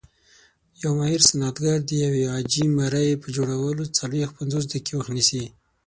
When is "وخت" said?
4.95-5.11